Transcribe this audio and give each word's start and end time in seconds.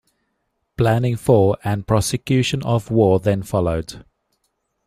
Planning 0.77 1.15
for 1.15 1.57
and 1.63 1.85
prosecution 1.85 2.63
of 2.63 2.89
war 2.89 3.19
then 3.19 3.43
followed. 3.43 4.03